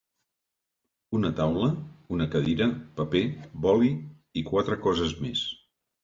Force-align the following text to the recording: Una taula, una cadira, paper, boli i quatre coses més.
Una 1.17 1.29
taula, 1.39 1.67
una 2.15 2.25
cadira, 2.35 2.67
paper, 2.99 3.21
boli 3.65 3.91
i 4.41 4.43
quatre 4.47 4.79
coses 4.87 5.13
més. 5.27 5.45